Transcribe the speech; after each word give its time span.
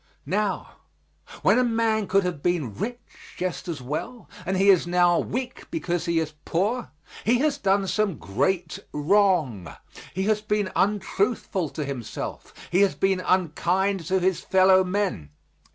Now, 0.25 0.77
when 1.43 1.59
a 1.59 1.63
man 1.63 2.07
could 2.07 2.23
have 2.23 2.41
been 2.41 2.73
rich 2.73 2.97
just 3.37 3.67
as 3.67 3.83
well, 3.83 4.27
and 4.47 4.57
he 4.57 4.69
is 4.71 4.87
now 4.87 5.19
weak 5.19 5.69
because 5.69 6.05
he 6.05 6.17
is 6.19 6.33
poor, 6.43 6.89
he 7.23 7.37
has 7.37 7.59
done 7.59 7.85
some 7.85 8.17
great 8.17 8.79
wrong; 8.93 9.75
he 10.15 10.23
has 10.23 10.41
been 10.41 10.71
untruthful 10.75 11.69
to 11.69 11.85
himself; 11.85 12.51
he 12.71 12.81
has 12.81 12.95
been 12.95 13.19
unkind 13.23 13.99
to 14.07 14.19
his 14.19 14.41
fellowmen. 14.43 15.29